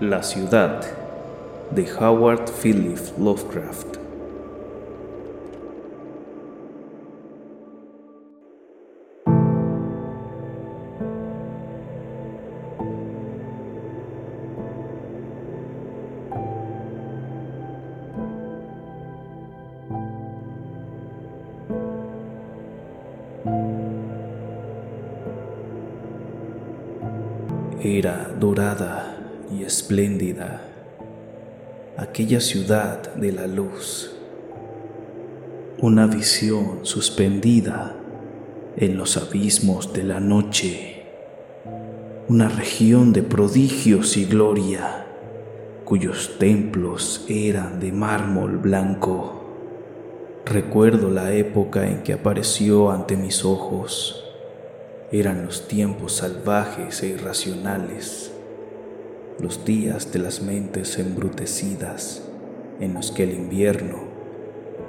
La 0.00 0.22
ciudad 0.22 0.82
de 1.70 1.86
Howard 1.98 2.50
Philip 2.50 2.98
Lovecraft. 3.18 4.01
Era 27.80 28.34
dorada 28.38 29.16
y 29.50 29.64
espléndida 29.64 30.72
aquella 31.96 32.40
ciudad 32.40 33.14
de 33.14 33.32
la 33.32 33.46
luz, 33.46 34.16
una 35.78 36.06
visión 36.06 36.80
suspendida 36.82 37.96
en 38.76 38.96
los 38.96 39.16
abismos 39.16 39.92
de 39.92 40.02
la 40.02 40.18
noche, 40.18 41.04
una 42.28 42.48
región 42.48 43.12
de 43.12 43.22
prodigios 43.22 44.16
y 44.16 44.24
gloria, 44.24 45.06
cuyos 45.84 46.38
templos 46.38 47.26
eran 47.28 47.78
de 47.78 47.92
mármol 47.92 48.56
blanco. 48.56 49.40
Recuerdo 50.46 51.10
la 51.10 51.32
época 51.34 51.88
en 51.88 52.02
que 52.02 52.14
apareció 52.14 52.90
ante 52.90 53.16
mis 53.16 53.44
ojos 53.44 54.31
eran 55.12 55.44
los 55.44 55.68
tiempos 55.68 56.16
salvajes 56.16 57.02
e 57.02 57.08
irracionales, 57.08 58.32
los 59.38 59.62
días 59.66 60.10
de 60.10 60.18
las 60.18 60.40
mentes 60.40 60.98
embrutecidas 60.98 62.22
en 62.80 62.94
los 62.94 63.10
que 63.10 63.24
el 63.24 63.34
invierno, 63.34 63.98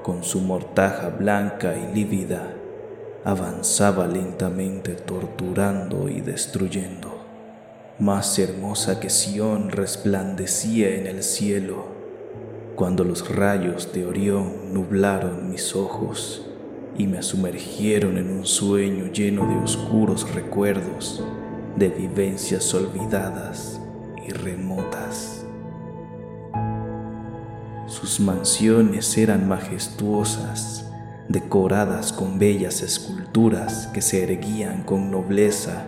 con 0.02 0.23
su 0.23 0.39
mortaja 0.39 1.09
blanca 1.09 1.75
y 1.78 1.94
lívida, 1.94 2.53
avanzaba 3.25 4.08
lentamente 4.08 4.94
torturando 4.94 6.08
y 6.08 6.22
destruyendo. 6.22 7.22
Más 8.00 8.40
hermosa 8.40 9.02
que 9.02 9.09
Sión 9.09 9.72
resplandecía 9.72 10.95
en 10.95 11.06
el 11.06 11.22
cielo 11.22 11.86
cuando 12.75 13.03
los 13.03 13.30
rayos 13.30 13.92
de 13.94 14.06
Orión 14.06 14.73
nublaron 14.73 15.50
mis 15.50 15.75
ojos 15.75 16.53
y 16.97 17.08
me 17.08 17.23
sumergieron 17.23 18.17
en 18.17 18.30
un 18.30 18.45
sueño 18.45 19.11
lleno 19.11 19.47
de 19.47 19.55
oscuros 19.55 20.31
recuerdos, 20.33 21.23
de 21.75 21.89
vivencias 21.89 22.73
olvidadas 22.73 23.80
y 24.25 24.31
remotas. 24.31 25.45
Sus 27.88 28.19
mansiones 28.19 29.17
eran 29.17 29.47
majestuosas, 29.47 30.89
decoradas 31.30 32.13
con 32.13 32.38
bellas 32.38 32.81
esculturas 32.81 33.88
que 33.94 34.02
se 34.02 34.23
erguían 34.23 34.83
con 34.83 35.09
nobleza 35.09 35.85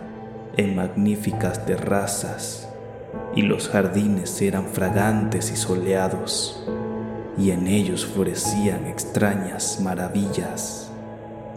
en 0.56 0.74
magníficas 0.74 1.66
terrazas, 1.66 2.68
y 3.34 3.42
los 3.42 3.68
jardines 3.68 4.40
eran 4.42 4.66
fragantes 4.66 5.50
y 5.52 5.56
soleados, 5.56 6.64
y 7.38 7.50
en 7.50 7.66
ellos 7.66 8.06
florecían 8.06 8.86
extrañas 8.86 9.80
maravillas. 9.80 10.90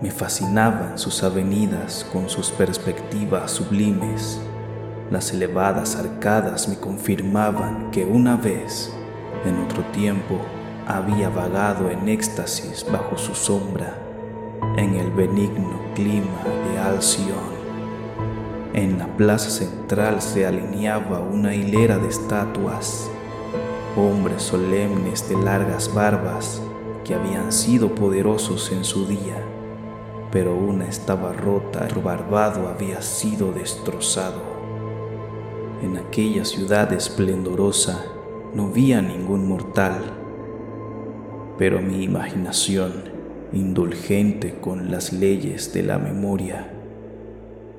Me 0.02 0.12
fascinaban 0.12 0.98
sus 0.98 1.24
avenidas 1.24 2.06
con 2.14 2.30
sus 2.30 2.52
perspectivas 2.52 3.52
sublimes. 3.52 4.40
Las 5.12 5.34
elevadas 5.34 5.98
arcadas 5.98 6.70
me 6.70 6.78
confirmaban 6.78 7.92
que 7.92 8.06
una 8.06 8.38
vez, 8.38 8.94
en 9.46 9.58
otro 9.58 9.84
tiempo, 9.92 10.40
había 10.88 11.28
vagado 11.28 11.92
en 11.92 12.08
éxtasis 12.08 12.86
bajo 12.90 13.18
su 13.18 13.36
sombra, 13.36 13.94
en 14.78 14.96
el 14.96 15.12
benigno 15.12 15.82
clima 15.96 16.46
de 16.72 16.80
Alción. 16.80 17.60
En 18.74 19.00
la 19.00 19.08
plaza 19.18 19.50
central 19.50 20.22
se 20.22 20.46
alineaba 20.46 21.20
una 21.20 21.54
hilera 21.54 21.98
de 21.98 22.08
estatuas, 22.08 23.10
hombres 23.98 24.44
solemnes 24.44 25.28
de 25.28 25.36
largas 25.44 25.94
barbas 25.94 26.62
que 27.04 27.16
habían 27.16 27.52
sido 27.52 27.94
poderosos 27.96 28.72
en 28.72 28.86
su 28.86 29.06
día 29.06 29.44
pero 30.32 30.56
una 30.56 30.88
estaba 30.88 31.34
rota, 31.34 31.86
otro 31.86 32.02
barbado 32.02 32.68
había 32.68 33.02
sido 33.02 33.52
destrozado. 33.52 34.42
En 35.82 35.98
aquella 35.98 36.46
ciudad 36.46 36.92
esplendorosa 36.94 38.06
no 38.54 38.68
había 38.68 39.02
ningún 39.02 39.48
mortal, 39.48 39.96
pero 41.58 41.82
mi 41.82 42.04
imaginación, 42.04 42.92
indulgente 43.54 44.60
con 44.60 44.92
las 44.92 45.14
leyes 45.14 45.74
de 45.74 45.84
la 45.84 45.98
memoria, 45.98 46.74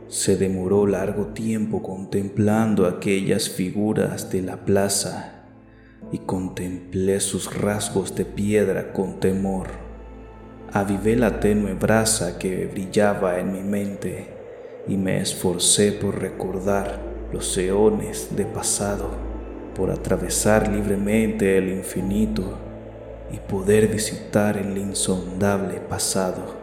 se 0.08 0.36
demoró 0.36 0.86
largo 0.86 1.26
tiempo 1.26 1.82
contemplando 1.82 2.86
aquellas 2.86 3.48
figuras 3.48 4.32
de 4.32 4.42
la 4.42 4.64
plaza 4.64 5.44
y 6.10 6.18
contemplé 6.18 7.20
sus 7.20 7.54
rasgos 7.54 8.16
de 8.16 8.24
piedra 8.24 8.92
con 8.92 9.20
temor 9.20 9.89
avivé 10.72 11.16
la 11.16 11.40
tenue 11.40 11.74
brasa 11.74 12.38
que 12.38 12.66
brillaba 12.66 13.40
en 13.40 13.52
mi 13.52 13.62
mente 13.62 14.28
y 14.86 14.96
me 14.96 15.20
esforcé 15.20 15.92
por 15.92 16.20
recordar 16.20 17.00
los 17.32 17.56
eones 17.58 18.36
de 18.36 18.44
pasado, 18.44 19.10
por 19.74 19.90
atravesar 19.90 20.68
libremente 20.68 21.58
el 21.58 21.70
infinito 21.70 22.58
y 23.32 23.38
poder 23.38 23.88
visitar 23.88 24.56
el 24.56 24.78
insondable 24.78 25.80
pasado. 25.80 26.54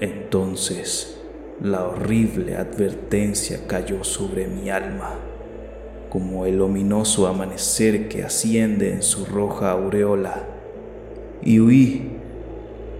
Entonces 0.00 1.18
la 1.62 1.84
horrible 1.86 2.56
advertencia 2.56 3.66
cayó 3.66 4.04
sobre 4.04 4.48
mi 4.48 4.70
alma, 4.70 5.14
como 6.10 6.44
el 6.44 6.60
ominoso 6.60 7.26
amanecer 7.26 8.08
que 8.08 8.22
asciende 8.22 8.92
en 8.92 9.02
su 9.02 9.24
roja 9.24 9.70
aureola, 9.70 10.42
y 11.42 11.60
huí 11.60 12.19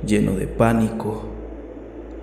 lleno 0.07 0.33
de 0.33 0.47
pánico, 0.47 1.25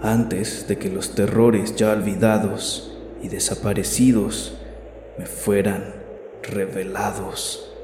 antes 0.02 0.68
de 0.68 0.78
que 0.78 0.90
los 0.90 1.16
terrores 1.16 1.76
ya 1.76 1.92
olvidados 1.92 2.98
y 3.22 3.30
desaparecidos 3.30 4.58
me 5.18 5.26
fueran 5.26 5.96
revelados. 6.44 7.77